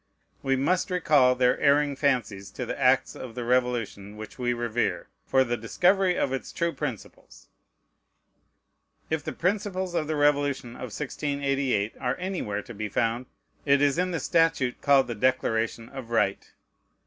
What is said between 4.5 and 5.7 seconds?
revere, for the